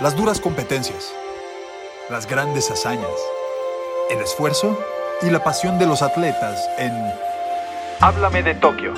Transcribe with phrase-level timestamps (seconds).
[0.00, 1.14] Las duras competencias,
[2.10, 3.14] las grandes hazañas,
[4.10, 4.76] el esfuerzo
[5.22, 6.92] y la pasión de los atletas en
[8.00, 8.92] Háblame de Tokio.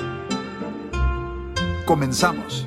[1.85, 2.65] Comenzamos.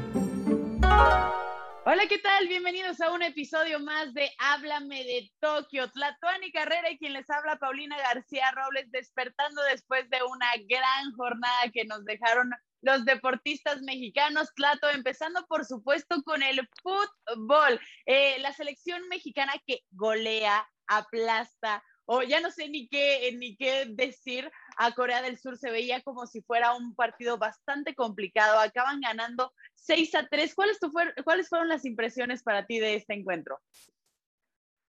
[1.85, 2.47] Hola, ¿qué tal?
[2.47, 5.91] Bienvenidos a un episodio más de Háblame de Tokio.
[5.91, 11.63] Tlatuani Carrera y quien les habla, Paulina García Robles, despertando después de una gran jornada
[11.75, 12.53] que nos dejaron
[12.83, 17.81] los deportistas mexicanos, Tlato, empezando por supuesto con el fútbol.
[18.07, 23.87] Eh, la selección mexicana que golea, aplasta, o ya no sé ni qué, ni qué
[23.89, 28.59] decir, a Corea del Sur se veía como si fuera un partido bastante complicado.
[28.59, 30.55] Acaban ganando 6 a 3.
[30.57, 30.79] ¿Cuáles,
[31.23, 33.61] ¿Cuáles fueron las impresiones para ti de este encuentro?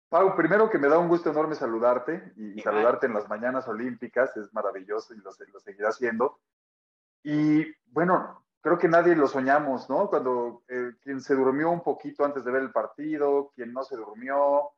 [0.09, 4.35] Pau, primero que me da un gusto enorme saludarte y, saludarte en las mañanas olímpicas,
[4.37, 6.41] es maravilloso y lo, lo seguirá haciendo.
[7.23, 10.09] Y bueno, creo que nadie lo soñamos, ¿no?
[10.09, 13.97] Cuando eh, quien se durmió un poquito antes de ver el partido, quien no se
[13.97, 14.71] durmió,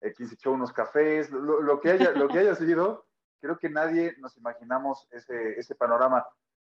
[0.00, 3.06] eh, quien se echó unos cafés, lo, que haya, lo que haya sido,
[3.40, 6.26] creo que nadie nos imaginamos ese, ese panorama.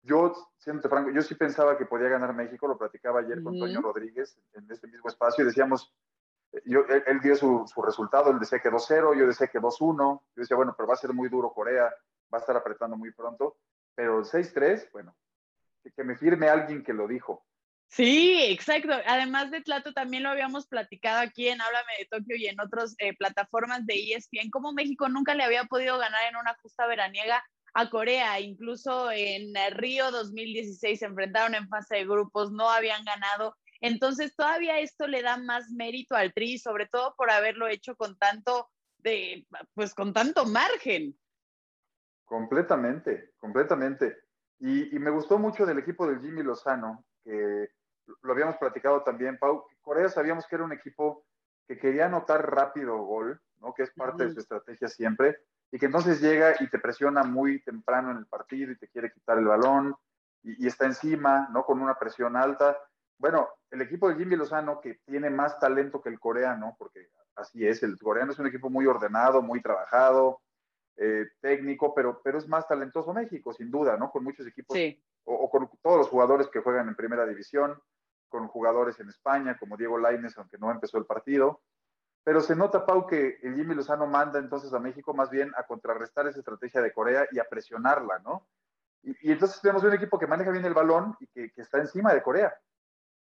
[0.03, 3.81] Yo, siendo franco, yo sí pensaba que podía ganar México, lo platicaba ayer con Toño
[3.81, 5.93] Rodríguez en este mismo espacio y decíamos,
[6.51, 9.97] eh, yo, él, dio su, su, resultado, él decía que 2-0, yo decía que 2-1,
[9.97, 11.93] yo decía, bueno, pero va a ser muy duro Corea,
[12.33, 13.57] va a estar apretando muy pronto
[13.95, 15.15] pero el 6-3, bueno,
[15.95, 17.45] que me firme alguien que lo dijo.
[17.87, 18.93] Sí, exacto.
[19.05, 22.95] Además de Tlato, también lo habíamos platicado aquí en Háblame de Tokio y en otras
[22.99, 27.43] eh, plataformas de ESPN, como México nunca le había podido ganar en una justa veraniega
[27.73, 28.39] a Corea.
[28.39, 33.57] Incluso en Río 2016 se enfrentaron en fase de grupos, no habían ganado.
[33.81, 38.17] Entonces todavía esto le da más mérito al Tri, sobre todo por haberlo hecho con
[38.17, 38.69] tanto,
[39.73, 41.17] pues con tanto margen.
[42.31, 44.19] Completamente, completamente.
[44.57, 47.67] Y, me gustó mucho del equipo del Jimmy Lozano, que
[48.23, 49.65] lo habíamos platicado también, Pau.
[49.81, 51.25] Corea sabíamos que era un equipo
[51.67, 53.73] que quería anotar rápido gol, ¿no?
[53.73, 55.39] que es parte de su estrategia siempre,
[55.73, 59.11] y que entonces llega y te presiona muy temprano en el partido y te quiere
[59.11, 59.93] quitar el balón
[60.41, 61.65] y, está encima, ¿no?
[61.65, 62.77] con una presión alta.
[63.17, 67.67] Bueno, el equipo de Jimmy Lozano, que tiene más talento que el coreano, porque así
[67.67, 70.39] es, el coreano es un equipo muy ordenado, muy trabajado,
[71.03, 74.11] eh, técnico, pero, pero es más talentoso México, sin duda, ¿no?
[74.11, 74.77] Con muchos equipos,
[75.23, 77.81] o, con todos los jugadores que juegan en primera división,
[78.29, 81.63] con jugadores en España, como Diego Laines, aunque no empezó el partido.
[82.23, 85.63] Pero se nota, Pau, que el Jimmy Lozano manda entonces a México más bien a
[85.63, 88.47] contrarrestar esa estrategia de Corea y a presionarla, ¿no?
[89.01, 92.13] Y, entonces tenemos un equipo que maneja bien el balón y que, que está encima
[92.13, 92.53] de Corea.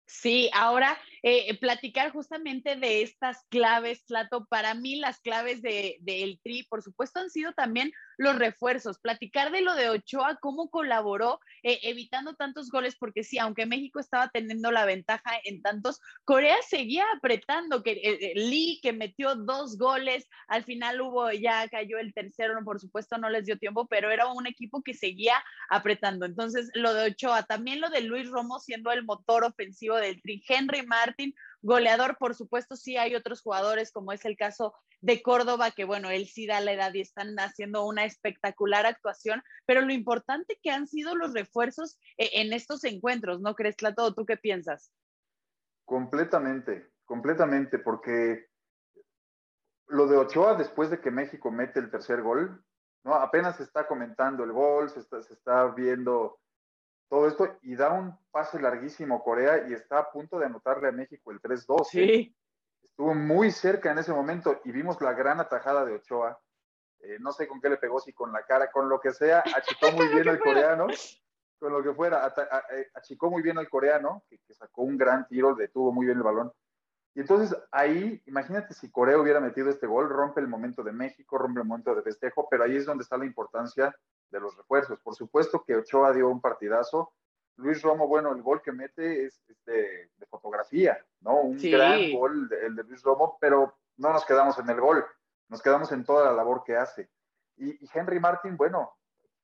[0.07, 0.97] Sí, ahora
[1.29, 4.45] eh, platicar justamente de estas claves, Plato.
[4.45, 8.99] Para mí las claves del de, Tri, por supuesto, han sido también los refuerzos.
[8.99, 13.99] Platicar de lo de Ochoa, cómo colaboró eh, evitando tantos goles, porque sí, aunque México
[13.99, 17.83] estaba teniendo la ventaja en tantos, Corea seguía apretando.
[17.83, 22.79] Que eh, Lee, que metió dos goles, al final hubo, ya cayó el tercero, por
[22.79, 26.25] supuesto no les dio tiempo, pero era un equipo que seguía apretando.
[26.25, 30.44] Entonces, lo de Ochoa, también lo de Luis Romo siendo el motor ofensivo del Tri,
[30.47, 31.16] Henry Martin,
[31.61, 36.09] goleador, por supuesto, sí hay otros jugadores, como es el caso de Córdoba, que bueno,
[36.09, 40.72] él sí da la edad y están haciendo una espectacular actuación, pero lo importante que
[40.72, 44.13] han sido los refuerzos eh, en estos encuentros, ¿no crees, Clato?
[44.13, 44.91] ¿Tú qué piensas?
[45.85, 48.47] Completamente, completamente, porque
[49.88, 52.63] lo de Ochoa después de que México mete el tercer gol,
[53.03, 53.16] ¿no?
[53.16, 56.39] Apenas se está comentando el gol, se está, se está viendo
[57.09, 60.91] todo esto y da un pase larguísimo Corea y está a punto de anotarle a
[60.91, 61.81] México el 3-2.
[61.81, 61.84] ¿eh?
[61.90, 62.35] Sí.
[62.84, 66.40] Estuvo muy cerca en ese momento y vimos la gran atajada de Ochoa.
[67.00, 69.44] Eh, no sé con qué le pegó, si con la cara, con lo que sea,
[69.56, 70.88] achicó muy bien el coreano,
[71.59, 72.34] con lo que fuera,
[72.72, 76.18] eh, achicó muy bien el coreano, que, que, sacó un gran tiro, detuvo muy bien
[76.18, 76.51] el balón.
[77.13, 81.38] Y entonces ahí, imagínate si Corea hubiera metido este gol, rompe el momento de México,
[81.38, 83.95] rompe el momento de festejo, pero ahí es donde está la importancia
[84.29, 84.99] de los refuerzos.
[84.99, 87.13] Por supuesto que Ochoa dio un partidazo.
[87.57, 91.41] Luis Romo, bueno, el gol que mete es, de, fotografía, ¿no?
[91.41, 95.03] Un gran gol, el de Luis Romo, pero no nos quedamos en el gol,
[95.50, 97.09] nos quedamos en toda la labor que hace.
[97.56, 98.94] Y, Henry Martin, bueno,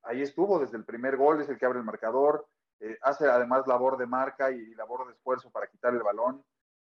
[0.04, 2.48] ahí estuvo desde el primer gol, es el que abre el marcador,
[2.80, 6.44] eh, hace además labor de marca y labor de esfuerzo para quitar el balón.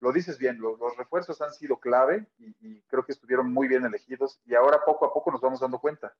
[0.00, 3.84] Lo dices bien, los, refuerzos han sido clave y, y, creo que estuvieron muy bien
[3.84, 6.14] elegidos y ahora poco a poco nos vamos dando cuenta.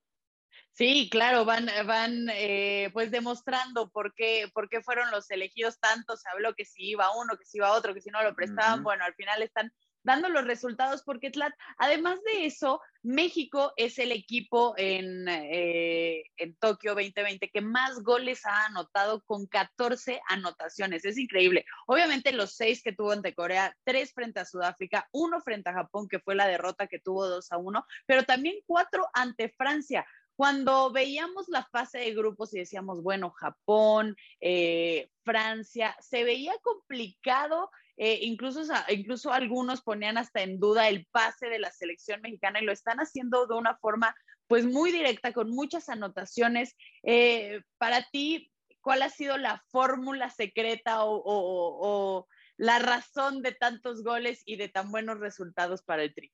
[0.78, 6.20] Sí, claro, van, van eh, pues demostrando por qué, por qué fueron los elegidos tantos.
[6.20, 8.84] Se habló que si iba uno, que si iba otro, que si no lo prestaban.
[8.84, 9.72] Bueno, al final están
[10.04, 11.32] dando los resultados, porque
[11.78, 18.46] además de eso, México es el equipo en, eh, en Tokio 2020 que más goles
[18.46, 21.04] ha anotado con 14 anotaciones.
[21.04, 21.64] Es increíble.
[21.88, 26.06] Obviamente los seis que tuvo ante Corea, tres frente a Sudáfrica, uno frente a Japón,
[26.08, 30.06] que fue la derrota que tuvo 2 a 1, pero también cuatro ante Francia
[30.38, 37.72] cuando veíamos la fase de grupos y decíamos, bueno, Japón, eh, Francia, se veía complicado,
[37.96, 42.64] eh, incluso, incluso algunos ponían hasta en duda el pase de la selección mexicana y
[42.64, 44.14] lo están haciendo de una forma
[44.46, 46.76] pues muy directa, con muchas anotaciones.
[47.02, 54.42] Eh, para ti, ¿cuál ha sido la fórmula secreta o, la razón de tantos goles
[54.44, 56.32] y de tan buenos resultados para el Tri?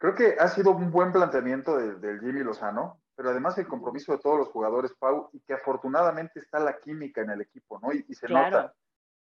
[0.00, 4.18] Creo que ha sido un buen planteamiento del Jimmy Lozano, pero además el compromiso de
[4.18, 7.92] todos los jugadores, Pau, y que afortunadamente está la química en el equipo, ¿no?
[7.92, 8.72] Y, se nota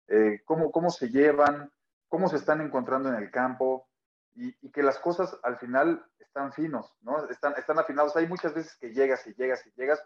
[0.06, 1.68] eh, cómo, cómo se llevan,
[2.08, 3.88] cómo se están encontrando en el campo,
[4.36, 7.28] y, que las cosas al final están finos, ¿no?
[7.28, 8.14] Están, están afinados.
[8.14, 10.00] Hay muchas veces que llegas y llegas y llegas.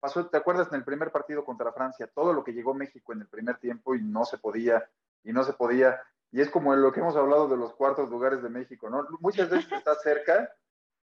[0.00, 2.10] Pasó, ¿te acuerdas en el primer partido contra Francia?
[2.12, 4.90] Todo lo que llegó México en el primer tiempo y no se podía,
[5.22, 6.02] y no se podía.
[6.32, 9.06] Y es como lo que hemos hablado de los cuartos lugares de México, ¿no?
[9.20, 10.50] Muchas veces estás cerca,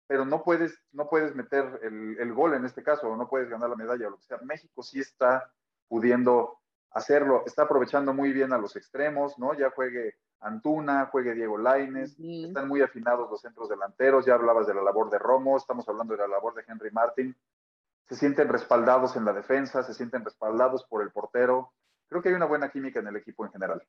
[0.08, 3.70] pero no puedes, no puedes meter el, gol en este caso, o no puedes ganar
[3.70, 4.40] la medalla, o lo que sea.
[4.44, 5.52] México sí está
[5.88, 6.60] pudiendo
[6.92, 9.54] hacerlo, está aprovechando muy bien a los extremos, ¿no?
[9.54, 14.74] Ya juegue Antuna, juegue Diego Laines, están muy afinados los centros delanteros, ya hablabas de
[14.74, 17.36] la labor de Romo, estamos hablando de la labor de Henry Martin,
[18.10, 21.72] se sienten respaldados en la defensa, se sienten respaldados por el portero,
[22.10, 23.82] creo que hay una buena química en el equipo en general.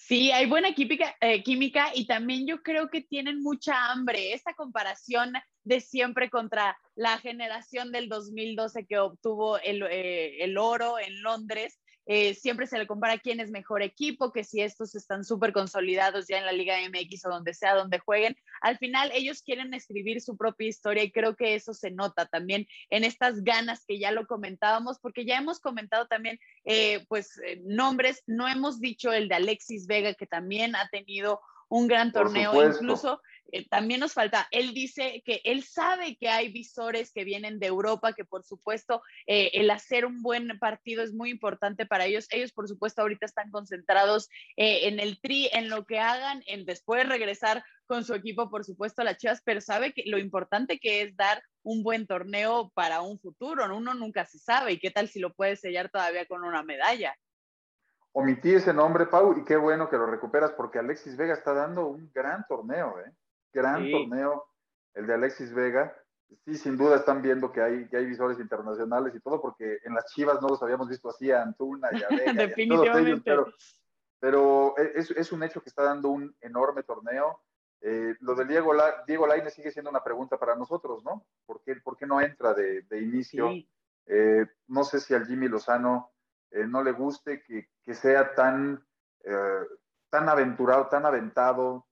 [0.00, 4.32] Sí, hay buena química, eh, química y también yo creo que tienen mucha hambre.
[4.32, 5.32] Esta comparación
[5.64, 11.80] de siempre contra la generación del 2012 que obtuvo el, eh, el oro en Londres,
[12.10, 16.26] eh, siempre se le compara quién es mejor equipo, que si estos están súper consolidados
[16.26, 18.34] ya en la Liga MX o donde sea, donde jueguen.
[18.62, 22.66] Al final ellos quieren escribir su propia historia y creo que eso se nota también
[22.88, 27.60] en estas ganas que ya lo comentábamos, porque ya hemos comentado también, eh, pues, eh,
[27.66, 32.54] nombres, no hemos dicho el de Alexis Vega, que también ha tenido un gran torneo,
[32.66, 33.20] incluso
[33.52, 37.66] eh, también nos falta, él dice que él sabe que hay visores que vienen de
[37.66, 42.26] Europa, que por supuesto eh, el hacer un buen partido es muy importante para ellos.
[42.30, 46.64] Ellos por supuesto ahorita están concentrados eh, en el tri, en lo que hagan, en
[46.64, 50.78] después regresar con su equipo, por supuesto, a las Chivas, pero sabe que lo importante
[50.78, 54.90] que es dar un buen torneo para un futuro, uno nunca se sabe y qué
[54.90, 57.16] tal si lo puede sellar todavía con una medalla
[58.12, 61.86] omití ese nombre, Pau, y qué bueno que lo recuperas porque Alexis Vega está dando
[61.86, 63.12] un gran torneo, ¿eh?
[63.52, 64.48] Gran torneo
[64.98, 65.94] el de Alexis Vega.
[66.44, 69.94] Sí, sin duda están viendo que hay, que hay visores internacionales y todo, porque en
[69.94, 72.32] las Chivas no los habíamos visto así a Antuna y a Vega.
[72.34, 73.22] Definitivamente.
[73.24, 73.46] pero,
[74.20, 77.40] pero es, es, un hecho que está dando un enorme torneo.
[77.80, 81.24] Eh, lo de Diego, La, Diego Laine sigue siendo una pregunta para nosotros, ¿no?
[81.46, 83.50] ¿Por qué, por qué no entra de, de inicio?
[84.06, 86.12] Eh, no sé si al Jimmy Lozano
[86.50, 88.84] eh, no le guste que, que sea tan,
[90.10, 91.87] tan aventurado, tan aventado,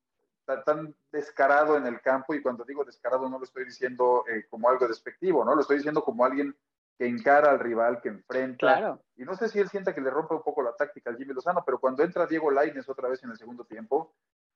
[0.46, 4.68] tan, descarado en el campo y cuando digo descarado no lo estoy diciendo eh, como
[4.68, 5.54] algo despectivo, ¿no?
[5.54, 6.56] Lo estoy diciendo como alguien
[6.98, 8.58] que encara al rival, que enfrenta.
[8.58, 9.02] Claro.
[9.16, 11.34] Y no sé si él sienta que le rompe un poco la táctica al Jimmy
[11.34, 14.14] Lozano, pero cuando entra Diego Laines otra vez en el segundo tiempo,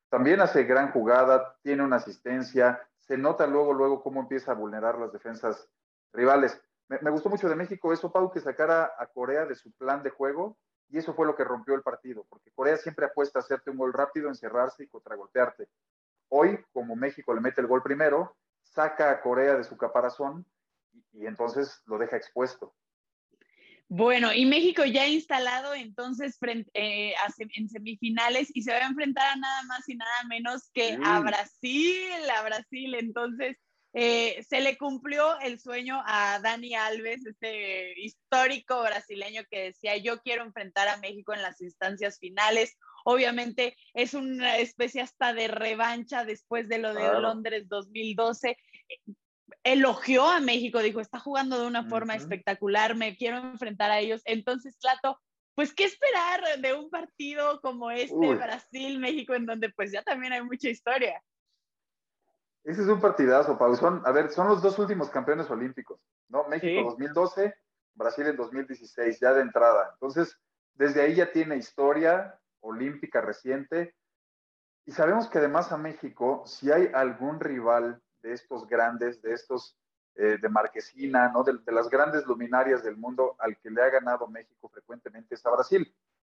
[0.08, 4.98] también hace gran jugada, tiene una asistencia, se nota luego, luego cómo empieza a vulnerar
[4.98, 5.68] las defensas
[6.12, 6.60] rivales.
[6.88, 10.02] Me, me gustó mucho de México eso, Pau, que sacara a Corea de su plan
[10.02, 10.56] de juego
[10.90, 13.78] y eso fue lo que rompió el partido, porque Corea siempre apuesta a hacerte un
[13.78, 15.68] gol rápido, encerrarse y contragolpearte.
[16.28, 20.44] Hoy, como México le mete el gol primero, saca a Corea de su caparazón
[21.12, 22.74] y, entonces lo deja expuesto.
[23.88, 27.14] Bueno, y México ya instalado entonces frente, eh,
[27.56, 31.18] en semifinales y se va a enfrentar a nada más y nada menos que a
[31.20, 32.94] Brasil, a Brasil.
[32.94, 33.56] Entonces,
[33.92, 40.20] eh, se le cumplió el sueño a Dani Alves, este histórico brasileño que decía, yo
[40.20, 42.76] quiero enfrentar a México en las instancias finales.
[43.04, 48.56] Obviamente es una especie hasta de revancha después de lo de Londres 2012.
[49.64, 54.22] Elogió a México, dijo, está jugando de una forma espectacular, me quiero enfrentar a ellos.
[54.24, 55.18] Entonces, Clato,
[55.56, 60.42] pues, ¿qué esperar de un partido como este, Brasil-México, en donde pues ya también hay
[60.42, 61.20] mucha historia?
[62.64, 63.74] Ese es un partidazo, Pau.
[64.04, 66.46] a ver, son los dos últimos campeones olímpicos, ¿no?
[66.48, 67.54] México 2012,
[67.94, 69.90] Brasil en 2016, ya de entrada.
[69.94, 70.38] Entonces,
[70.74, 73.94] desde ahí ya tiene historia olímpica reciente.
[74.84, 79.78] Y sabemos que además a México, si hay algún rival de estos grandes, de estos
[80.16, 81.42] eh, de Marquesina, ¿no?
[81.42, 85.46] De, de, las grandes luminarias del mundo al que le ha ganado México frecuentemente es
[85.46, 85.94] a Brasil.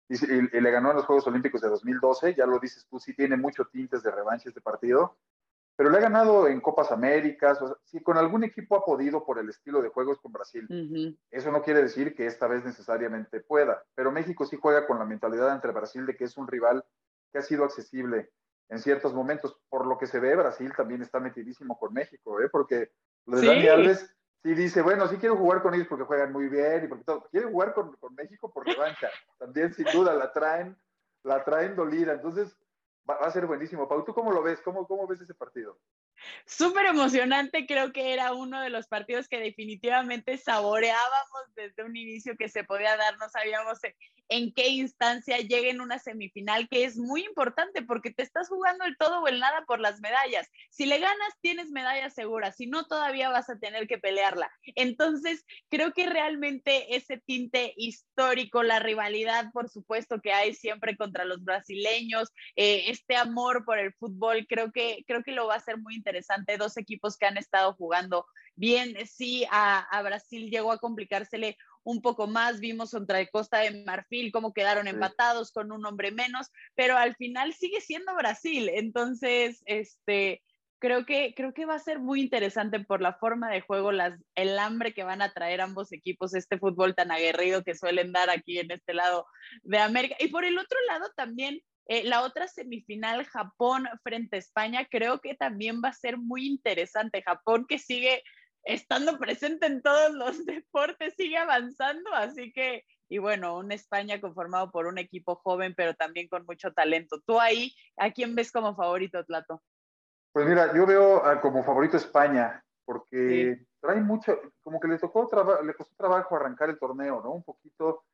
[0.08, 3.36] y, le ganó en los Juegos Olímpicos de 2012, ya lo dices tú, sí tiene
[3.36, 5.16] muchos tintes de revancha este partido,
[5.80, 9.38] pero le ha ganado en Copas Américas, o si con algún equipo ha podido por
[9.38, 10.68] el estilo de juegos con Brasil.
[11.30, 15.06] Eso no quiere decir que esta vez necesariamente pueda, pero México sí juega con la
[15.06, 16.84] mentalidad entre Brasil de que es un rival
[17.32, 18.30] que ha sido accesible
[18.68, 19.56] en ciertos momentos.
[19.70, 22.50] Por lo que se ve, Brasil también está metidísimo con México, ¿eh?
[22.52, 22.90] porque
[23.24, 26.50] lo de Dani Alves sí dice, bueno, sí quiero jugar con ellos porque juegan muy
[26.50, 27.26] bien y porque todo.
[27.30, 29.08] Quiere jugar con, con México por revancha.
[29.38, 30.76] También, sin duda, la traen,
[31.22, 32.12] la traen dolida.
[32.12, 32.54] Entonces,
[33.08, 33.88] va, a ser buenísimo.
[33.88, 34.60] Pau, ¿tú cómo lo ves?
[34.62, 35.78] ¿Cómo, cómo ves ese partido?
[36.44, 42.36] Súper emocionante, creo que era uno de los partidos que definitivamente saboreábamos desde un inicio
[42.36, 43.80] que se podía dar, no sabíamos
[44.30, 48.84] en qué instancia llega en una semifinal, que es muy importante porque te estás jugando
[48.84, 50.48] el todo o el nada por las medallas.
[50.70, 54.50] Si le ganas, tienes medallas seguras, si no, todavía vas a tener que pelearla.
[54.76, 61.24] Entonces, creo que realmente ese tinte histórico, la rivalidad, por supuesto, que hay siempre contra
[61.24, 65.60] los brasileños, eh, este amor por el fútbol, creo que, creo que lo va a
[65.60, 66.56] ser muy interesante.
[66.56, 72.02] Dos equipos que han estado jugando bien, sí, a, a Brasil llegó a complicársele un
[72.02, 76.96] poco más, vimos contra Costa de Marfil cómo quedaron empatados con un hombre menos, pero
[76.96, 80.42] al final sigue siendo Brasil, entonces, este,
[80.80, 84.18] creo que, creo que va a ser muy interesante por la forma de juego, las,
[84.34, 88.30] el hambre que van a traer ambos equipos, este fútbol tan aguerrido que suelen dar
[88.30, 89.26] aquí en este lado
[89.62, 90.16] de América.
[90.18, 95.20] Y por el otro lado también, eh, la otra semifinal, Japón frente a España, creo
[95.20, 97.22] que también va a ser muy interesante.
[97.22, 98.22] Japón que sigue
[98.64, 104.70] estando presente en todos los deportes, sigue avanzando, así que, y bueno, una España conformado
[104.70, 107.20] por un equipo joven, pero también con mucho talento.
[107.26, 109.62] ¿Tú ahí, a quién ves como favorito, Tlato?
[110.32, 115.28] Pues mira, yo veo como favorito España, porque trae mucho, como que le tocó,
[115.64, 117.32] le costó trabajo arrancar el torneo, ¿no?
[117.32, 118.04] Un poquito,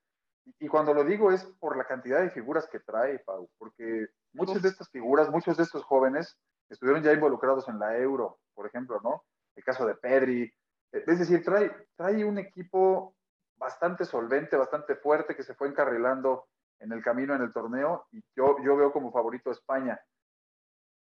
[0.59, 4.63] y, cuando lo digo es por la cantidad de figuras que trae, Pau, porque muchas
[4.63, 6.39] de estas figuras, muchos de estos jóvenes
[6.71, 9.25] estuvieron ya involucrados en la Euro, por ejemplo, ¿no?
[9.57, 10.43] El caso de Pedri.
[10.93, 13.17] Eh, es decir, trae, trae un equipo
[13.57, 16.47] bastante solvente, bastante fuerte que se fue encarrilando
[16.79, 19.99] en el camino en el torneo y yo, yo veo como favorito a España.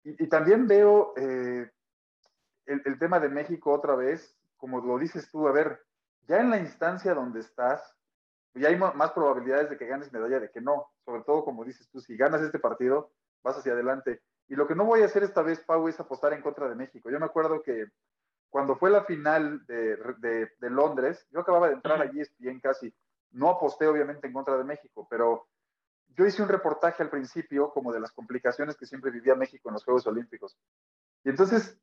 [0.05, 1.71] Y, también veo eh,
[2.65, 5.79] el, el, tema de México otra vez, como lo dices tú, a ver,
[6.27, 7.95] ya en la instancia donde estás,
[8.53, 11.89] ya hay más probabilidades de que ganes medalla de que no, sobre todo como dices
[11.89, 13.11] tú, si ganas este partido,
[13.43, 14.21] vas hacia adelante.
[14.47, 16.75] Y lo que no voy a hacer esta vez, Pau, es apostar en contra de
[16.75, 17.09] México.
[17.09, 17.87] Yo me acuerdo que
[18.53, 19.97] cuando fue la final de,
[20.59, 22.93] de, Londres, yo acababa de entrar allí bien casi,
[23.31, 25.47] no aposté obviamente en contra de México, pero
[26.09, 29.73] yo hice un reportaje al principio como de las complicaciones que siempre vivía México en
[29.73, 30.55] los Juegos Olímpicos.
[31.23, 31.81] Y entonces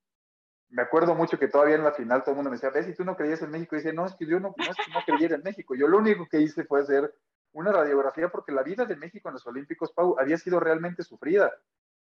[0.68, 2.94] me acuerdo mucho que todavía en la final todo el mundo me decía, ¿ves si
[2.94, 3.74] tú no creías en México?
[3.74, 5.74] Y dice, no, es que yo no, no, es que no creyera en México.
[5.74, 7.12] Yo lo único que hice fue hacer
[7.50, 11.52] una radiografía porque la vida de México en los Olímpicos, Pau, había sido realmente sufrida.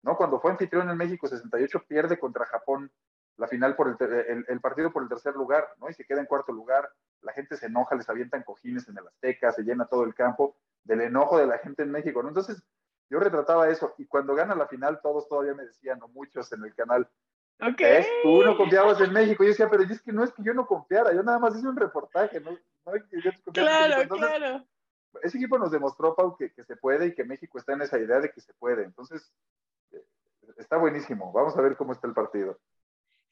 [0.03, 0.15] ¿no?
[0.19, 2.93] Cuando fue anfitrión en México 68, pierde contra Japón
[3.39, 5.89] la final por el, el, partido por el tercer lugar, ¿no?
[5.89, 6.91] Y se queda en cuarto lugar,
[7.23, 10.57] la gente se enoja, les avientan cojines en el Azteca, se llena todo el campo
[10.83, 12.29] del enojo de la gente en México, ¿no?
[12.29, 12.61] Entonces,
[13.09, 16.65] yo retrataba eso, y cuando gana la final, todos todavía me decían, o muchos en
[16.65, 17.09] el canal,
[17.61, 18.05] okay.
[18.25, 20.53] Tú no confiabas en México, y yo decía, pero es que no es que yo
[20.53, 22.51] no confiara, yo nada más hice un reportaje, ¿no?
[22.51, 24.67] no yo claro, claro.
[25.23, 27.99] Ese equipo nos demostró, Pau, que, que se puede y que México está en esa
[27.99, 29.33] idea de que se puede, entonces,
[29.93, 30.05] eh,
[30.57, 32.59] está buenísimo, vamos a ver cómo está el partido.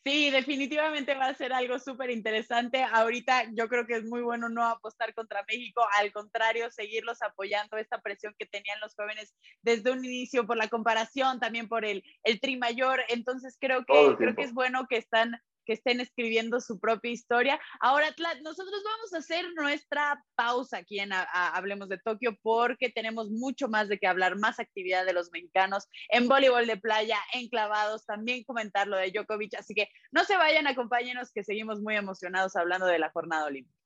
[0.06, 2.80] Sí, definitivamente va a ser algo súper interesante.
[2.80, 7.76] Ahorita yo creo que es muy bueno no apostar contra México, al contrario, seguirlos apoyando
[7.76, 12.04] esta presión que tenían los jóvenes desde un inicio por la comparación, también por el,
[12.22, 13.00] el tri mayor.
[13.08, 17.60] Entonces creo que, creo que es bueno que están que estén escribiendo su propia historia.
[17.80, 23.68] Ahora, nosotros vamos a hacer nuestra pausa aquí en Hablemos de Tokio porque tenemos mucho
[23.68, 28.06] más de qué hablar, más actividad de los mexicanos en voleibol de playa, en clavados,
[28.06, 29.54] también comentar lo de Djokovic.
[29.58, 33.76] Así que no se vayan, acompáñenos que seguimos muy emocionados hablando de la jornada olímpica.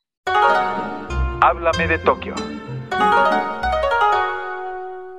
[1.42, 2.34] Háblame de Tokio.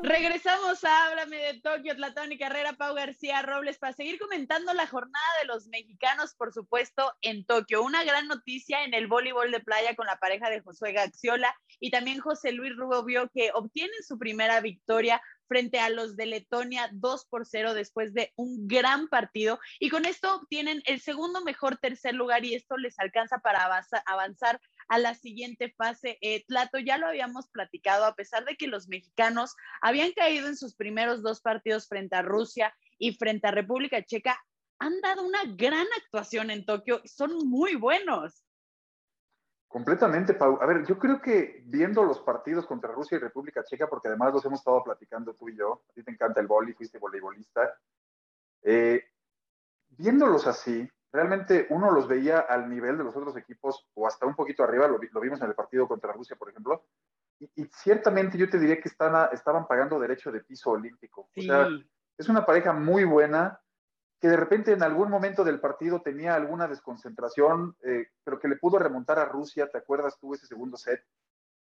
[0.03, 4.87] Regresamos a Háblame de Tokio, Tlatón y Carrera, Pau García Robles, para seguir comentando la
[4.87, 7.83] jornada de los mexicanos, por supuesto, en Tokio.
[7.83, 11.91] Una gran noticia en el voleibol de playa con la pareja de Josué Gaxiola y
[11.91, 17.25] también José Luis Rubio, que obtienen su primera victoria frente a los de Letonia 2
[17.25, 19.59] por 0 después de un gran partido.
[19.79, 23.69] Y con esto obtienen el segundo mejor tercer lugar y esto les alcanza para
[24.05, 26.17] avanzar a la siguiente fase.
[26.21, 30.57] Eh, Tlato, ya lo habíamos platicado, a pesar de que los mexicanos habían caído en
[30.57, 34.37] sus primeros dos partidos frente a Rusia y frente a República Checa,
[34.79, 38.43] han dado una gran actuación en Tokio, son muy buenos.
[39.67, 40.57] Completamente, Pau.
[40.61, 44.33] A ver, yo creo que viendo los partidos contra Rusia y República Checa, porque además
[44.33, 47.73] los hemos estado platicando tú y yo, a ti te encanta el boli, fuiste voleibolista,
[48.63, 49.05] eh,
[49.87, 54.35] viéndolos así, realmente uno los veía al nivel de los otros equipos o hasta un
[54.35, 56.85] poquito arriba, lo, vimos en el partido contra Rusia, por ejemplo,
[57.39, 61.29] y, ciertamente yo te diría que están estaban pagando derecho de piso olímpico.
[61.35, 61.67] O sea,
[62.17, 63.59] es una pareja muy buena,
[64.19, 68.57] que de repente en algún momento del partido tenía alguna desconcentración, eh, pero que le
[68.57, 71.03] pudo remontar a Rusia, ¿te acuerdas tú ese segundo set?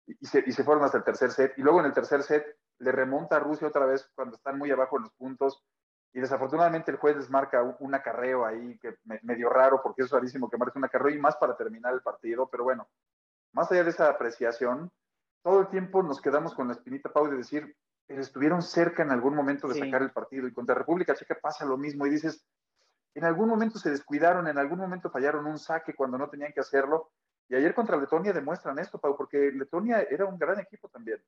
[0.08, 2.58] Y, se, y, se, fueron hasta el tercer set, y luego en el tercer set
[2.80, 5.64] le remonta a Rusia otra vez cuando están muy abajo en los puntos,
[6.14, 10.10] y desafortunadamente el juez les marca un, acarreo ahí que me, medio raro, porque es
[10.10, 12.88] rarísimo que marque un acarreo y más para terminar el partido, pero bueno,
[13.54, 14.92] más allá de esa apreciación,
[15.44, 17.76] todo el tiempo nos quedamos con la espinita, Pau, de decir,
[18.08, 20.48] estuvieron cerca en algún momento de sacar el partido.
[20.48, 22.46] Y contra República Checa pasa lo mismo y dices,
[23.14, 26.60] en algún momento se descuidaron, en algún momento fallaron un saque cuando no tenían que
[26.60, 27.12] hacerlo.
[27.48, 31.22] Y ayer contra Letonia demuestran esto, Pau, porque Letonia era un gran equipo también.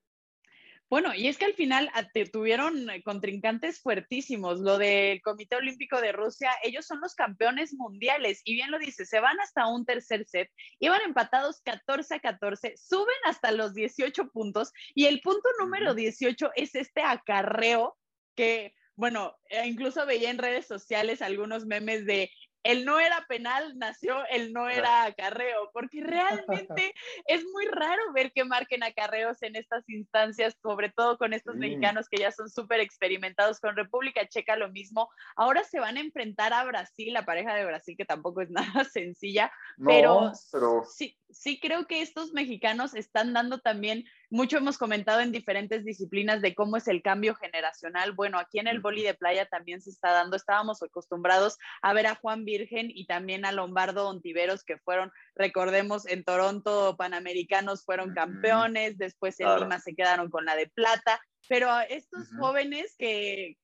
[0.92, 4.60] Bueno, y es que al final ah, tuvieron eh, contrincantes fuertísimos.
[4.60, 8.42] Lo del Comité Olímpico de Rusia, ellos son los campeones mundiales.
[8.44, 12.76] Y bien lo dice, se van hasta un tercer set, iban empatados 14 a 14,
[12.76, 14.74] suben hasta los 18 puntos.
[14.94, 17.98] Y el punto número 18 es este acarreo
[18.36, 22.30] que bueno, eh, incluso veía en redes sociales algunos memes de
[22.64, 26.94] el no era penal, nació el no era acarreo, porque realmente
[27.28, 32.08] es muy raro ver que marquen acarreos en estas instancias, sobre todo con estos mexicanos
[32.10, 35.10] que ya son súper experimentados con República Checa, lo mismo.
[35.36, 38.50] Ahora se van a enfrentar a Brasil, la pareja de Brasil, que tampoco es
[38.84, 39.52] nada sencilla,
[39.84, 45.34] pero, pero, Sí, sí creo que estos mexicanos están dando también mucho hemos comentado en
[45.34, 48.14] diferentes disciplinas de cómo es el cambio generacional.
[48.14, 50.38] Bueno, aquí en el boli de playa también se está dando.
[50.38, 56.08] Estábamos acostumbrados a ver a Juan Virgen y también a Lombardo Ontiveros, que fueron, recordemos,
[56.08, 61.20] en Toronto Panamericanos fueron campeones, después en Lima se quedaron con la de plata.
[61.50, 63.58] Pero estos jóvenes que,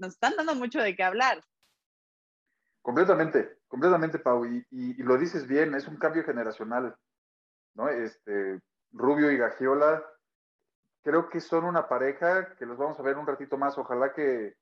[0.00, 1.44] nos están dando mucho de qué hablar.
[2.82, 4.44] Completamente, completamente, Pau.
[4.44, 6.96] Y, y, lo dices bien, es un cambio generacional,
[7.74, 7.88] ¿no?
[7.88, 8.58] Este,
[8.92, 10.02] Rubio y Gagiola,
[11.02, 13.76] creo que son una pareja que los vamos a ver un ratito más.
[13.78, 14.56] Ojalá que,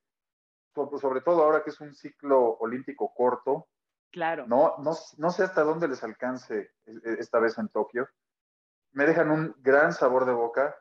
[1.00, 3.68] sobre todo ahora que es un ciclo olímpico corto,
[4.10, 4.46] claro.
[4.46, 6.72] no, no, sé hasta dónde les alcance
[7.18, 8.08] esta vez en Tokio.
[8.92, 10.76] Me dejan un gran sabor de boca.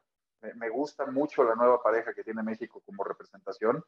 [0.55, 3.83] Me, gusta mucho la nueva pareja que tiene México como representación.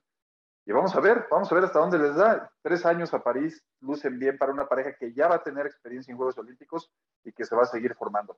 [0.65, 2.52] Y vamos a ver, vamos a ver hasta dónde les da.
[2.62, 6.12] Tres años a París lucen bien para una pareja que ya va a tener experiencia
[6.12, 6.91] en Juegos Olímpicos
[7.24, 8.38] y que se va a seguir formando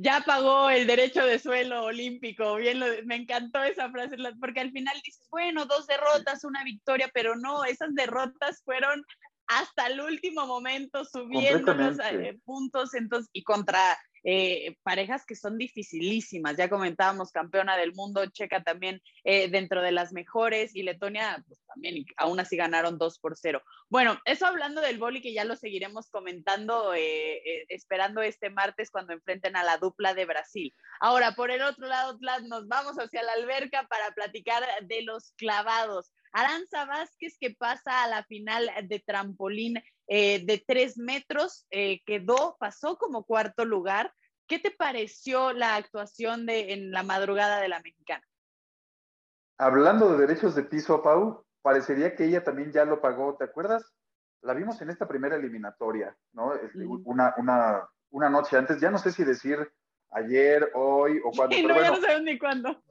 [0.00, 2.54] ya pagó el derecho de suelo olímpico.
[2.54, 7.34] Bien, me encantó esa frase, porque al final dices, bueno, dos derrotas, una victoria, pero
[7.34, 9.04] no, esas derrotas fueron
[9.48, 13.98] hasta el último momento subiendo los eh, puntos entonces, y contra
[14.30, 16.58] eh, parejas que son dificilísimas.
[16.58, 21.58] Ya comentábamos, campeona del mundo, Checa también eh, dentro de las mejores y Letonia pues
[21.66, 23.62] también, aún así ganaron 2 por 0.
[23.88, 29.14] Bueno, eso hablando del boli que ya lo seguiremos comentando, eh, esperando este martes cuando
[29.14, 30.74] enfrenten a la dupla de Brasil.
[31.00, 36.12] Ahora, por el otro lado, nos vamos hacia la alberca para platicar de los clavados.
[36.32, 41.66] Aranza Vázquez que pasa a la final de trampolín de tres metros,
[42.04, 44.12] quedó, pasó como cuarto lugar.
[44.48, 48.24] ¿Qué te pareció la actuación de, en la madrugada de la mexicana?
[49.58, 53.36] Hablando de derechos de piso, Pau, parecería que ella también ya lo pagó.
[53.36, 53.94] ¿Te acuerdas?
[54.40, 56.54] La vimos en esta primera eliminatoria, ¿no?
[56.54, 59.70] Este, una, una, una noche antes, ya no sé si decir
[60.10, 61.56] ayer, hoy o cuándo.
[61.68, 62.82] no, ya no sé ni cuándo.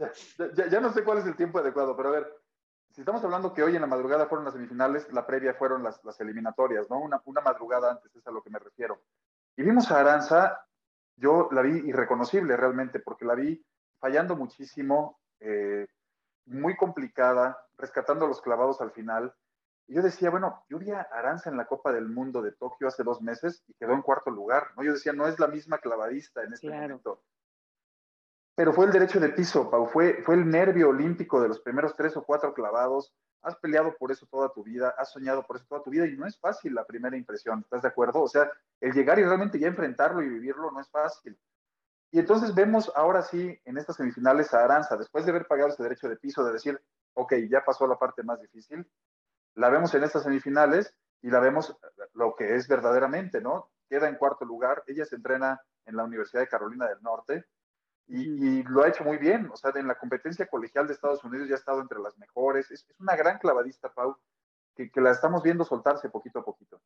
[0.70, 2.34] ya, no sé cuál es el tiempo adecuado, pero a ver,
[2.91, 6.00] si estamos hablando que hoy en la madrugada fueron las semifinales, la previa fueron las,
[6.20, 7.00] eliminatorias, ¿no?
[7.00, 9.02] Una, madrugada antes es a lo que me refiero.
[9.56, 10.66] Y vimos a Aranza,
[11.17, 13.63] yo la vi irreconocible realmente, porque la vi
[13.99, 15.88] fallando muchísimo, eh,
[16.45, 19.34] muy complicada, rescatando los clavados al final.
[19.88, 22.88] Y yo decía, bueno, yo vi a Aranza en la Copa del Mundo de Tokio
[22.88, 24.84] hace dos meses y quedó en cuarto lugar, ¿no?
[24.84, 27.21] Yo decía, no es la misma clavadista en este momento
[28.58, 31.96] pero fue el derecho de piso, Pau, fue, fue el nervio olímpico de los primeros
[31.96, 33.13] tres o cuatro clavados.
[33.43, 36.17] Has peleado por eso toda tu vida, has soñado por eso toda tu vida y
[36.17, 38.20] no es fácil la primera impresión, ¿estás de acuerdo?
[38.24, 41.38] O sea, el llegar y realmente ya enfrentarlo y vivirlo no es fácil.
[42.10, 45.84] Y entonces vemos ahora sí en estas semifinales a Aranza, después de haber pagado ese
[45.84, 46.82] derecho de piso, de decir,
[47.13, 48.89] ok, ya pasó la parte más difícil,
[49.54, 51.78] la vemos en estas semifinales y la vemos
[52.13, 53.70] lo que es verdaderamente, ¿no?
[53.88, 57.46] Queda en cuarto lugar, ella se entrena en la Universidad de Carolina del Norte,
[58.08, 59.50] y, lo ha hecho muy bien.
[59.52, 62.72] O sea, en la competencia colegial de Estados Unidos ya ha estado entre las mejores.
[62.72, 64.17] Es, una gran clavadista, Pau,
[64.76, 66.82] que, que, la estamos viendo soltarse poquito a poquito.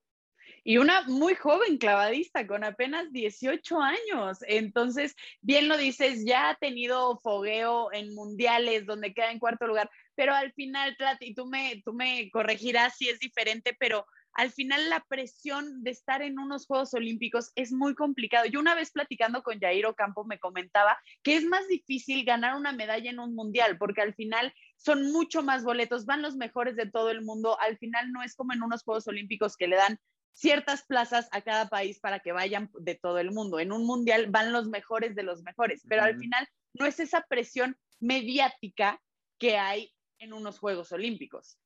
[0.64, 4.40] y una muy joven clavadista con apenas 18 años.
[4.48, 9.90] Entonces, bien lo dices, ya ha tenido fogueo en mundiales donde queda en cuarto lugar,
[10.16, 14.90] pero al final, y tú me, tú me corregirás si es diferente, pero al final
[14.90, 18.46] la presión de estar en unos Juegos Olímpicos es muy complicado.
[18.46, 22.72] Yo una vez platicando con Jairo Campo me comentaba que es más difícil ganar una
[22.72, 26.90] medalla en un mundial porque al final son mucho más boletos, van los mejores de
[26.90, 27.60] todo el mundo.
[27.60, 30.00] Al final no es como en unos Juegos Olímpicos que le dan
[30.34, 33.60] ciertas plazas a cada país para que vayan de todo el mundo.
[33.60, 37.26] En un mundial van los mejores de los mejores, pero al final no es esa
[37.28, 39.02] presión mediática
[39.38, 41.58] que hay en unos Juegos Olímpicos.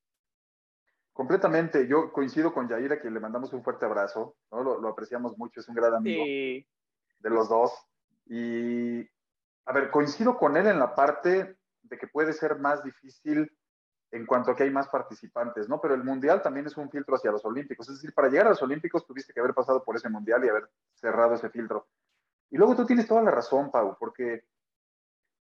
[1.15, 4.61] Completamente, yo coincido con Yair, a quien le mandamos un fuerte abrazo, ¿no?
[4.61, 7.71] lo, apreciamos mucho, es un gran amigo de los dos.
[8.25, 8.99] Y,
[9.65, 13.49] a ver, coincido con él en la parte de que puede ser más difícil
[14.11, 15.79] en cuanto a que hay más participantes, ¿no?
[15.79, 17.87] Pero el Mundial también es un filtro hacia los Olímpicos.
[17.87, 20.49] Es decir, para llegar a los Olímpicos tuviste que haber pasado por ese Mundial y
[20.49, 21.87] haber cerrado ese filtro.
[22.49, 24.43] Y luego tú tienes toda la razón, Pau, porque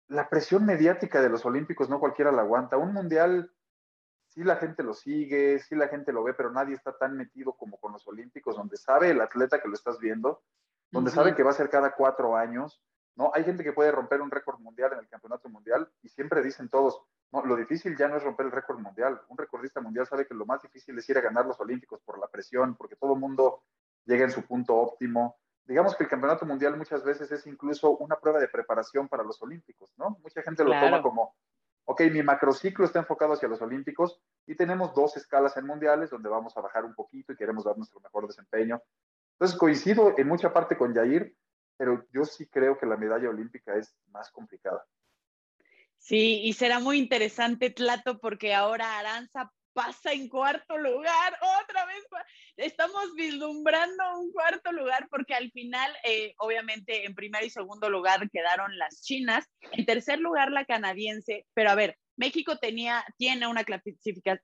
[0.06, 2.76] la presión mediática de los Olímpicos no cualquiera la aguanta.
[2.76, 3.50] Un Mundial
[4.38, 7.54] sí la gente lo sigue, sí la gente lo ve, pero nadie está tan metido
[7.54, 10.44] como con los Olímpicos, donde sabe el atleta que lo estás viendo,
[10.92, 12.80] donde sabe que va a ser cada cuatro años,
[13.16, 13.32] ¿no?
[13.34, 16.68] Hay gente que puede romper un récord mundial en el campeonato mundial y siempre dicen
[16.68, 19.20] todos, no, lo difícil ya no es romper el récord mundial.
[19.26, 22.20] Un recordista mundial sabe que lo más difícil es ir a ganar los Olímpicos por
[22.20, 23.64] la presión, porque todo el mundo
[24.04, 25.36] llega en su punto óptimo.
[25.64, 29.42] Digamos que el campeonato mundial muchas veces es incluso una prueba de preparación para los
[29.42, 30.16] Olímpicos, ¿no?
[30.22, 31.34] Mucha gente lo toma como,
[31.90, 36.28] ok, mi macrociclo está enfocado hacia los Olímpicos y tenemos dos escalas en mundiales donde
[36.28, 38.82] vamos a bajar un poquito y queremos dar nuestro mejor desempeño.
[39.32, 41.34] Entonces coincido en mucha parte con Yair,
[41.78, 44.84] pero yo sí creo que la medalla olímpica es más complicada.
[45.96, 52.04] Sí, y será muy interesante, Tlato, porque ahora Aranza pasa en cuarto lugar, otra vez
[52.56, 58.28] estamos vislumbrando un cuarto lugar porque al final, eh, obviamente, en primer y segundo lugar
[58.28, 63.64] quedaron las chinas, en tercer lugar la canadiense, pero a ver, México tenía, tiene una,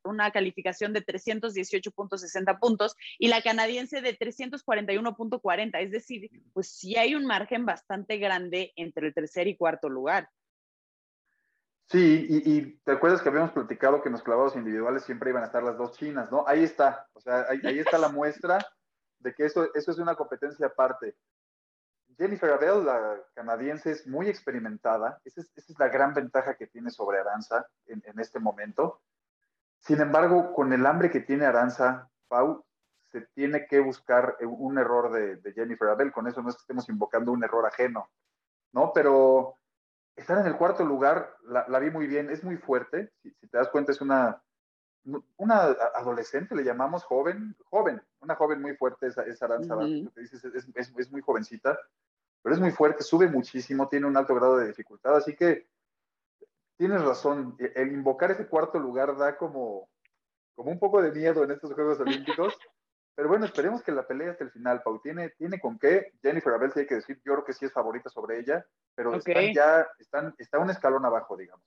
[0.04, 7.16] una calificación de 318.60 puntos y la canadiense de 341.40, es decir, pues sí hay
[7.16, 10.28] un margen bastante grande entre el tercer y cuarto lugar.
[11.90, 15.46] Sí, y, te acuerdas que habíamos platicado que en los clavados individuales siempre iban a
[15.46, 16.44] estar las dos chinas, ¿no?
[16.48, 18.58] Ahí está, o sea, ahí, está la muestra
[19.18, 21.14] de que eso, eso es una competencia aparte.
[22.16, 25.20] Jennifer Abel, la canadiense, es muy experimentada.
[25.24, 29.02] Esa es, la gran ventaja que tiene sobre Aranza en, este momento.
[29.80, 32.64] Sin embargo, con el hambre que tiene Aranza, Pau,
[33.10, 36.12] se tiene que buscar un error de, de Jennifer Abel.
[36.12, 38.08] Con eso no es que estemos invocando un error ajeno,
[38.72, 38.92] ¿no?
[38.92, 39.58] Pero
[40.16, 43.68] estar en el cuarto lugar, la, vi muy bien, es muy fuerte, si, te das
[43.68, 44.42] cuenta es una,
[45.36, 45.62] una
[45.94, 49.76] adolescente, le llamamos joven, joven, una joven muy fuerte, es, es Aranza,
[50.16, 51.78] dices, es, muy jovencita,
[52.42, 55.66] pero es muy fuerte, sube muchísimo, tiene un alto grado de dificultad, así que
[56.76, 59.88] tienes razón, e, el invocar ese cuarto lugar da como,
[60.54, 62.56] como un poco de miedo en estos Juegos Olímpicos,
[63.14, 65.00] pero bueno, esperemos que la pelea hasta el final, Pau.
[65.00, 66.12] Tiene, tiene con qué.
[66.20, 69.52] Jennifer Abel, hay que decir, yo creo que sí es favorita sobre ella, pero están
[69.54, 71.64] ya, están, está un escalón abajo, digamos.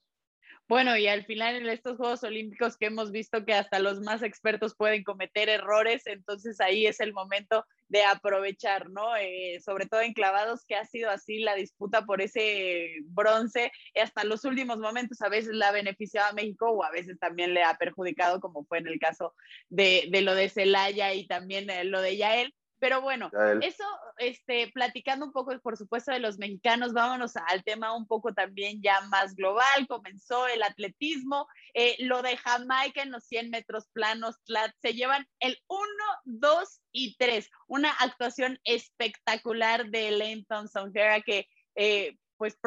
[0.70, 4.22] Bueno, y al final en estos Juegos Olímpicos que hemos visto que hasta los más
[4.22, 9.16] expertos pueden cometer errores, entonces ahí es el momento de aprovechar, ¿no?
[9.16, 14.26] Eh, sobre todo en clavados, que ha sido así la disputa por ese bronce, hasta
[14.26, 17.64] los últimos momentos a veces la ha beneficiado a México o a veces también le
[17.64, 19.34] ha perjudicado, como fue en el caso
[19.70, 22.54] de, de lo de Celaya y también eh, lo de Yael.
[22.80, 23.84] Pero bueno, eso,
[24.18, 28.82] este, platicando un poco, por supuesto, de los mexicanos, vámonos al tema un poco también
[28.82, 29.88] ya más global.
[29.88, 34.36] Comenzó el atletismo, eh, lo de Jamaica en los 100 metros planos,
[34.82, 35.82] se llevan el 1,
[36.26, 37.50] 2 y 3.
[37.68, 42.58] Una actuación espectacular de Elaine Thompson, que eh, pues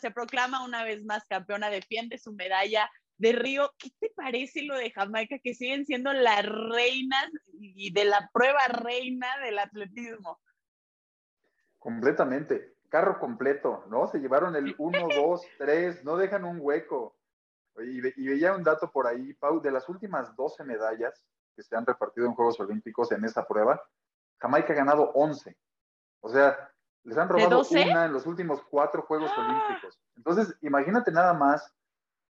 [0.00, 4.76] se proclama una vez más campeona, defiende su medalla de Río, ¿qué te parece lo
[4.76, 10.40] de Jamaica que siguen siendo las reinas y de la prueba reina del atletismo?
[11.78, 14.06] Completamente, carro completo, ¿no?
[14.08, 17.16] Se llevaron el 1, 2, 3, no dejan un hueco.
[17.78, 21.22] Y, veía un dato por ahí, Pau, de las últimas 12 medallas
[21.54, 23.82] que se han repartido en Juegos Olímpicos en esta prueba,
[24.38, 25.56] Jamaica ha ganado 11.
[26.20, 26.70] O sea,
[27.04, 29.40] les han robado una en los últimos cuatro Juegos ¡Ah!
[29.40, 30.00] Olímpicos.
[30.16, 31.72] Entonces, imagínate nada más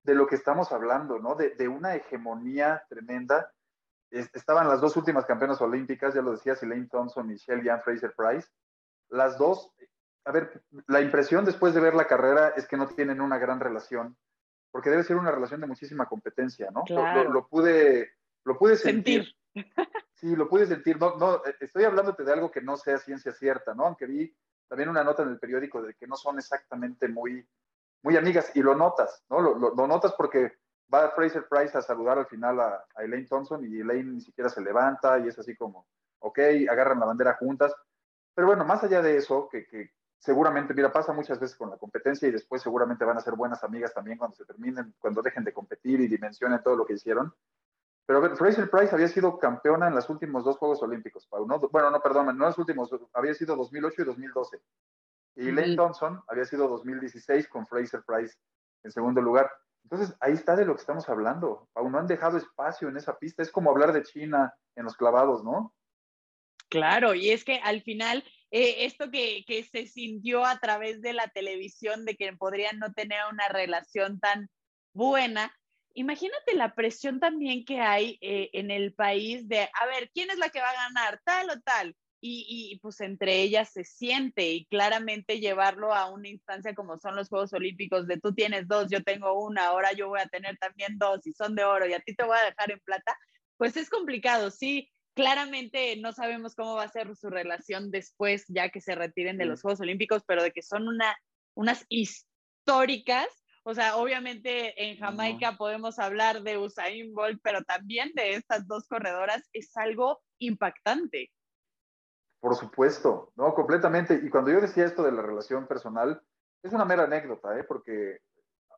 [0.09, 1.35] de lo que estamos hablando, ¿no?
[1.35, 3.53] De, una hegemonía tremenda.
[4.11, 8.15] estaban las dos últimas campeonas olímpicas, ya lo decía Elaine Thompson y Shelly Ann Fraser
[8.17, 8.49] Price.
[9.11, 9.71] Las dos,
[10.25, 13.61] a ver, la impresión después de ver la carrera es que no tienen una gran
[13.61, 14.17] relación,
[14.71, 16.85] porque debe ser una relación de muchísima competencia, ¿no?
[17.29, 18.13] Lo, pude,
[18.45, 19.29] lo pude sentir.
[20.15, 20.99] Sí, lo pude sentir.
[20.99, 23.85] No, no, eh, estoy hablándote de algo que no sea ciencia cierta, ¿no?
[23.85, 24.35] Aunque vi
[24.69, 27.47] también una nota en el periódico de que no son exactamente muy,
[28.03, 29.41] muy amigas y lo notas, ¿no?
[29.41, 30.53] Lo, lo, notas porque
[30.93, 34.49] va Fraser Price a saludar al final a, a, Elaine Thompson y Elaine ni siquiera
[34.49, 35.87] se levanta y es así como,
[36.21, 36.39] ok,
[36.71, 37.75] agarran la bandera juntas.
[38.35, 41.77] Pero bueno, más allá de eso, que, que seguramente, mira, pasa muchas veces con la
[41.77, 45.45] competencia y después seguramente van a ser buenas amigas también cuando se terminen, cuando dejen
[45.45, 47.35] de competir y dimensionen todo lo que hicieron.
[48.07, 51.47] Pero a ver, Fraser Price había sido campeona en los últimos dos Juegos Olímpicos, Pau,
[51.47, 51.59] ¿no?
[51.59, 54.63] Bueno, no, perdón, no los últimos, había sido 2008 y 2012.
[55.39, 58.35] Y Lane Thompson había sido 2016 con Fraser Price
[58.83, 59.49] en segundo lugar.
[59.85, 61.69] Entonces, ahí está de lo que estamos hablando.
[61.73, 63.43] Pau, no han dejado espacio en esa pista.
[63.43, 65.73] Es como hablar de China en los clavados, ¿no?
[66.69, 71.13] Claro, y es que al final, eh, esto que, que se sintió a través de
[71.13, 74.51] la televisión de que podrían no tener una relación tan
[74.93, 75.55] buena,
[75.95, 80.39] imagínate la presión también que hay eh, en el país de, a ver, ¿quién es
[80.39, 81.21] la que va a ganar?
[81.25, 81.97] Tal o tal.
[82.21, 87.15] Y, y, pues entre ellas se siente y claramente llevarlo a una instancia como son
[87.15, 90.59] los Juegos Olímpicos de tú tienes dos, yo tengo una, ahora yo voy a tener
[90.59, 93.17] también dos y son de oro y a ti te voy a dejar en plata,
[93.57, 94.91] pues es complicado, sí.
[95.15, 99.47] Claramente no sabemos cómo va a ser su relación después, ya que se retiren de
[99.47, 101.17] los Juegos Olímpicos, pero de que son una,
[101.55, 103.29] unas históricas,
[103.71, 108.89] o sea, obviamente en Jamaica podemos hablar de Usain Bolt, pero también de estas dos
[108.89, 111.31] corredoras es algo impactante.
[112.41, 114.21] Por supuesto, no, completamente.
[114.23, 116.23] Y cuando yo decía esto de la relación personal,
[116.63, 117.65] es una mera anécdota, ¿eh?
[117.65, 118.21] porque,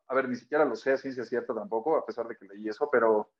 [0.07, 2.67] a ver, ni siquiera lo sé a ciencia cierta tampoco, a pesar de que leí
[2.67, 3.31] eso, pero,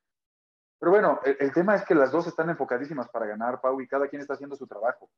[0.80, 4.08] pero bueno, el, tema es que las dos están enfocadísimas para ganar, Pau, y cada
[4.08, 5.10] quien está haciendo su trabajo.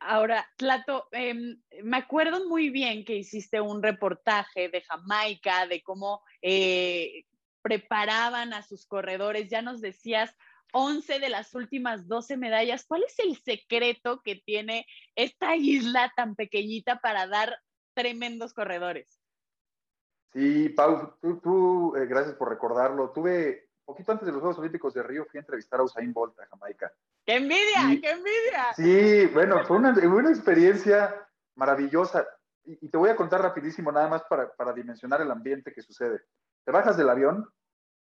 [0.00, 6.22] Ahora, Tlato, eh, me acuerdo muy bien que hiciste un reportaje de Jamaica, de cómo
[6.42, 7.24] eh,
[7.62, 9.48] preparaban a sus corredores.
[9.48, 10.36] Ya nos decías
[10.72, 12.84] 11 de las últimas 12 medallas.
[12.86, 17.58] ¿Cuál es el secreto que tiene esta isla tan pequeñita para dar
[17.94, 19.20] tremendos corredores?
[20.32, 23.10] Sí, Pau, tú, tú eh, gracias por recordarlo.
[23.10, 26.38] Tuve poquito antes de los Juegos Olímpicos de Río, fui a entrevistar a Usain Bolt
[26.40, 26.92] a Jamaica.
[27.24, 28.00] ¡Qué envidia!
[28.00, 28.72] ¡Qué envidia!
[28.74, 32.26] Sí, bueno, fue una, una experiencia maravillosa.
[32.64, 35.82] Y, y, te voy a contar rapidísimo, nada más para, para dimensionar el ambiente que
[35.82, 36.22] sucede.
[36.64, 37.46] Te bajas del avión,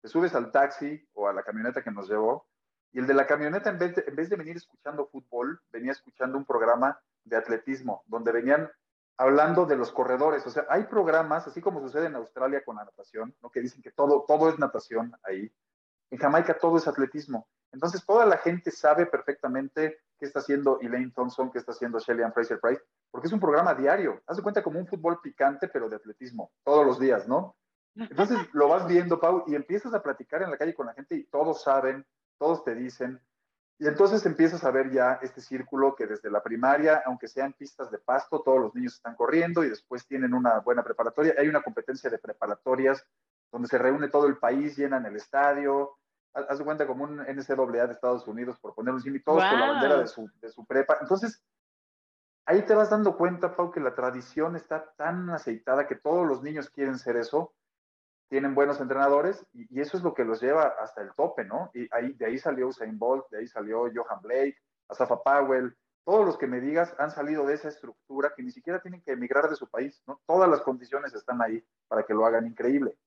[0.04, 2.46] te subes al taxi o a la camioneta que nos llevó,
[2.92, 5.94] y el de la camioneta, en vez de, en vez de venir escuchando fútbol, venía
[5.94, 8.70] escuchando un programa de atletismo, donde venían
[9.18, 10.46] hablando de los corredores.
[10.46, 13.50] O sea, hay programas, así como sucede en Australia con la natación, ¿no?
[13.50, 15.50] que dicen que todo, todo es natación ahí.
[16.12, 17.48] En Jamaica todo es atletismo.
[17.72, 22.24] Entonces, toda la gente sabe perfectamente qué está haciendo Elaine Thompson, qué está haciendo Shelly
[22.34, 24.22] Fraser Price, porque es un programa diario.
[24.28, 27.56] Haz de cuenta como un fútbol picante, pero de atletismo, todos los días, ¿no?
[27.95, 31.15] Entonces lo vas viendo, Pau, y empiezas a platicar en la calle con la gente
[31.15, 32.06] y todos saben,
[32.39, 33.21] todos te dicen.
[33.79, 37.91] Y entonces empiezas a ver ya este círculo que desde la primaria, aunque sean pistas
[37.91, 41.36] de pasto, todos los niños están corriendo y después tienen una buena preparatoria.
[41.38, 43.06] Hay una competencia de preparatorias
[43.51, 45.97] donde se reúne todo el país, llenan el estadio.
[46.34, 49.51] Haz de cuenta como un NCAA de Estados Unidos, por poner un símil, todos wow.
[49.51, 50.97] con la bandera de su, de su prepa.
[51.01, 51.43] Entonces,
[52.45, 56.41] ahí te vas dando cuenta, Pau, que la tradición está tan aceitada que todos los
[56.41, 57.53] niños quieren ser eso
[58.30, 61.70] tienen buenos entrenadores y, eso es lo que los lleva hasta el tope, ¿no?
[61.74, 64.58] Y ahí, de ahí salió Usain Bolt, de ahí salió Johan Blake,
[64.90, 68.82] Asafa Powell, todos los que me digas han salido de esa estructura que ni siquiera
[68.82, 70.22] tienen que emigrar de su país, ¿no?
[70.26, 72.98] Todas las condiciones están ahí para que lo hagan increíble.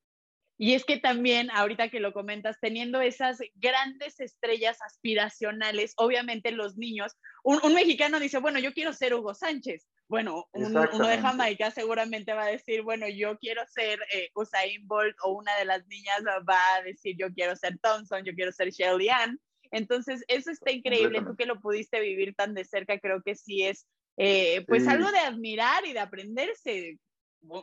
[0.59, 6.79] Y es que también, ahorita que lo comentas, teniendo esas grandes estrellas aspiracionales, obviamente los
[6.79, 7.12] niños,
[7.45, 9.87] un, un mexicano dice, bueno, yo quiero ser Hugo Sánchez.
[10.09, 14.87] Bueno, un, uno de Jamaica seguramente va a decir, bueno, yo quiero ser eh, Usain
[14.87, 18.53] Bolt o una de las niñas va a decir, yo quiero ser Thompson, yo quiero
[18.53, 19.40] ser Shelly Ann.
[19.73, 21.23] Entonces, eso está increíble.
[21.23, 24.88] Tú que lo pudiste vivir tan de cerca, creo que sí es, eh, pues, sí.
[24.88, 26.99] algo de admirar y de aprenderse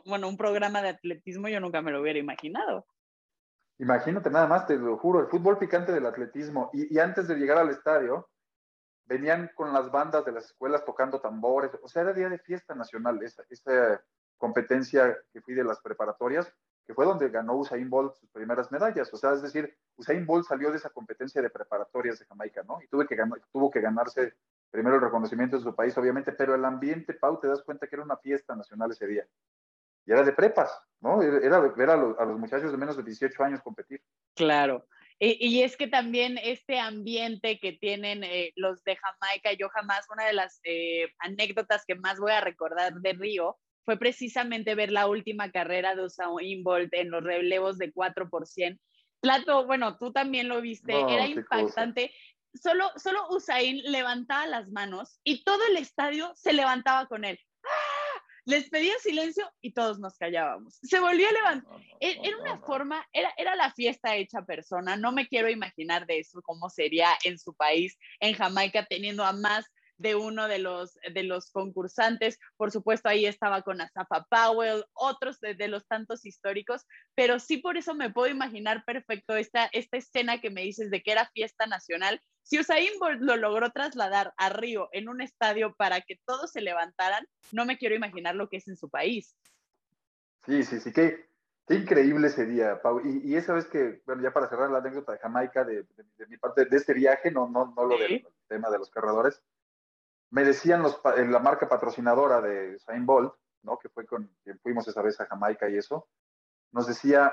[0.04, 2.86] bueno, un programa de atletismo yo nunca me lo hubiera imaginado.
[3.78, 6.70] Imagínate nada más, te lo juro, el fútbol picante del atletismo.
[6.72, 8.28] Y, antes de llegar al estadio,
[9.06, 11.72] venían con las bandas de las escuelas tocando tambores.
[11.82, 14.02] O sea, era día de fiesta nacional, esa, esa
[14.38, 16.52] competencia que fui de las preparatorias,
[16.86, 19.12] que fue donde ganó Usain Bolt sus primeras medallas.
[19.12, 22.80] O sea, es decir, Usain Bolt salió de esa competencia de preparatorias de Jamaica, ¿no?
[22.80, 24.34] Y tuve que ganar, tuvo que ganarse
[24.70, 27.96] primero el reconocimiento de su país, obviamente, pero el ambiente, Pau, te das cuenta que
[27.96, 29.26] era una fiesta nacional ese día
[30.06, 31.22] y era de prepas, ¿no?
[31.22, 34.02] Era ver a los, a los muchachos de menos de 18 años competir.
[34.34, 34.86] Claro.
[35.18, 40.06] Y, y, es que también este ambiente que tienen eh, los de Jamaica, yo jamás,
[40.12, 44.90] una de las eh, anécdotas que más voy a recordar de Río fue precisamente ver
[44.90, 48.78] la última carrera de Usain Bolt en los relevos de 4%.
[49.20, 52.08] Plato, bueno, tú también lo viste, no, era impactante.
[52.52, 52.70] Cosa.
[52.70, 57.38] solo, solo Usain levantaba las manos y todo el estadio se levantaba con él.
[58.46, 60.78] Les pedía silencio y todos nos callábamos.
[60.82, 61.80] Se volvió a levantar.
[62.00, 64.96] E, era una forma, era, era la fiesta hecha persona.
[64.96, 69.32] No me quiero imaginar de eso, cómo sería en su país, en Jamaica, teniendo a
[69.32, 69.64] más
[69.96, 72.38] de uno de los, de los concursantes.
[72.56, 76.82] Por supuesto, ahí estaba con Asafa Powell, otros de, los tantos históricos,
[77.14, 81.02] pero sí por eso me puedo imaginar perfecto esta, esta escena que me dices de
[81.02, 82.20] que era fiesta nacional.
[82.44, 86.60] Si Usain Bolt lo logró trasladar a Río en un estadio para que todos se
[86.60, 89.34] levantaran, no me quiero imaginar lo que es en su país.
[90.44, 91.26] Sí, sí, sí, qué,
[91.66, 93.00] qué increíble ese día, Pau.
[93.02, 95.86] Y, esa vez que, bueno, ya para cerrar la anécdota de Jamaica, de,
[96.28, 99.42] mi parte, de este viaje, no, no, no lo del tema de los corredores,
[100.28, 103.78] me decían los, la marca patrocinadora de Usain Bolt, ¿no?
[103.78, 106.08] que fue con quien fuimos esa vez a Jamaica y eso,
[106.72, 107.32] nos decía,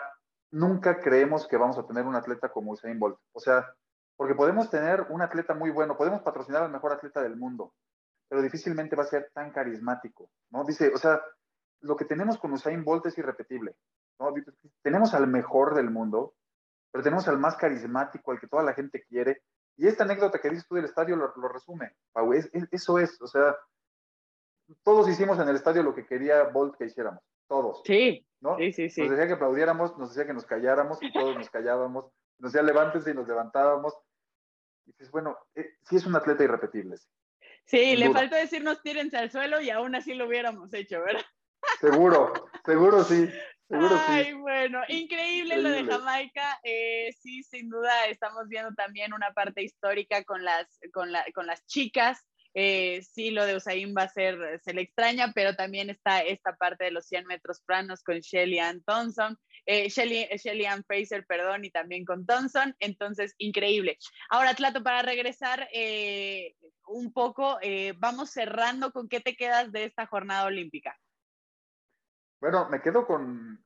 [0.51, 3.17] nunca creemos que vamos a tener un atleta como Usain Bolt.
[3.33, 3.75] O sea,
[4.21, 7.73] porque podemos tener un atleta muy bueno, podemos patrocinar al mejor atleta del mundo,
[8.29, 10.63] pero difícilmente va a ser tan carismático, ¿no?
[10.63, 11.23] Dice, o sea,
[11.79, 13.75] lo que tenemos con Usain Bolt es irrepetible,
[14.19, 14.31] ¿no?
[14.83, 16.35] Tenemos al mejor del mundo,
[16.91, 19.41] pero tenemos al más carismático, al que toda la gente quiere,
[19.75, 23.57] y esta anécdota que dices tú del estadio lo, resume, Pau, eso es, o sea,
[24.83, 27.81] todos hicimos en el estadio lo que quería Bolt que hiciéramos, todos.
[27.85, 28.55] Sí, ¿no?
[28.57, 29.01] sí, sí, sí.
[29.01, 32.05] Nos decía que aplaudiéramos, nos decía que nos calláramos y todos nos callábamos,
[32.41, 33.95] nos decía levántense y nos levantábamos.
[34.97, 36.97] Dices, bueno, eh, sí es un atleta irrepetible.
[37.65, 41.25] Sí, le faltó decirnos tírense al suelo y aún así lo hubiéramos hecho, ¿verdad?
[41.79, 43.29] Seguro, seguro sí.
[43.69, 46.59] Ay, bueno, increíble, lo de Jamaica.
[46.63, 51.65] Eh, sí, sin duda estamos viendo también una parte histórica con las, con, con las
[51.65, 52.19] chicas.
[52.53, 56.55] Eh, sí, lo de Usain va a ser, se le extraña, pero también está esta
[56.57, 59.37] parte de los 100 metros planos con Shelly Ann Thompson,
[59.71, 62.75] eh, Shelly, Shelly Ann Fraser, perdón, y también con Thompson.
[62.79, 63.97] Entonces, increíble.
[64.29, 65.67] Ahora, Tlato, para regresar
[66.87, 67.57] un poco,
[67.97, 70.97] vamos cerrando con qué te quedas de esta jornada olímpica.
[72.39, 73.63] Bueno, me quedo con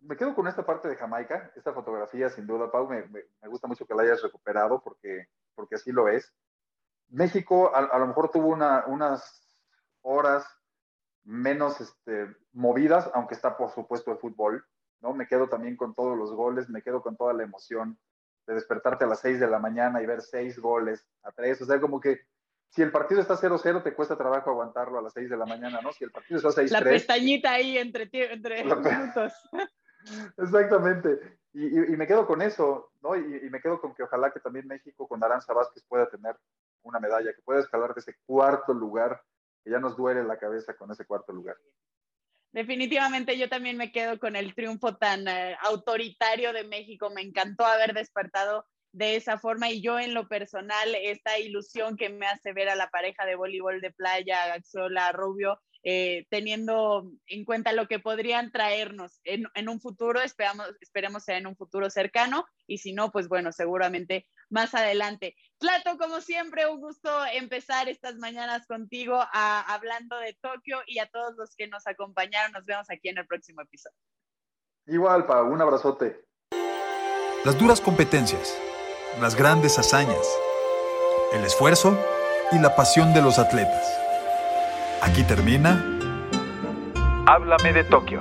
[0.00, 3.04] me quedo con esta parte de Jamaica, esta fotografía sin duda, Pau, me,
[3.48, 6.32] gusta mucho que la hayas recuperado porque, porque así lo es.
[7.08, 9.58] México a, lo mejor tuvo unas
[10.02, 10.46] horas
[11.24, 14.64] menos este, movidas, aunque está por supuesto el fútbol,
[15.00, 15.12] ¿no?
[15.14, 17.98] Me quedo también con todos los goles, me quedo con toda la emoción
[18.46, 21.66] de despertarte a las 6 de la mañana y ver seis goles a tres, o
[21.66, 22.22] sea, como que
[22.70, 25.80] si el partido está 0-0, te cuesta trabajo aguantarlo a las 6 de la mañana,
[25.82, 25.92] ¿no?
[25.92, 26.70] Si el partido está 6-3.
[26.70, 29.32] La pestañita ahí entre, entre minutos.
[30.38, 31.38] Exactamente.
[31.52, 33.16] Y, me quedo con eso, ¿no?
[33.16, 36.36] Y, me quedo con que ojalá que también México con Aranza Vázquez pueda tener
[36.82, 39.20] una medalla, que pueda escalar de ese cuarto lugar,
[39.64, 41.56] que ya nos duele la cabeza con ese cuarto lugar.
[42.52, 47.10] Definitivamente yo también me quedo con el triunfo tan eh, autoritario de México.
[47.10, 52.08] Me encantó haber despertado de esa forma y yo en lo personal, esta ilusión que
[52.08, 57.44] me hace ver a la pareja de voleibol de playa, Axola Rubio, eh, teniendo en
[57.44, 62.46] cuenta lo que podrían traernos en, un futuro, esperamos, esperemos sea en un futuro cercano,
[62.66, 65.36] y si no, pues bueno, seguramente más adelante.
[65.58, 71.36] Plato, como siempre, un gusto empezar estas mañanas contigo hablando de Tokio y a todos
[71.36, 73.96] los que nos acompañaron, nos vemos aquí en el próximo episodio.
[74.86, 76.24] Igual, Pa, un abrazote.
[77.44, 78.58] Las duras competencias
[79.18, 80.26] las grandes hazañas,
[81.32, 81.98] el esfuerzo
[82.52, 84.09] y la pasión de los atletas.
[85.02, 85.82] Aquí termina.
[87.26, 88.20] Háblame de Tokio.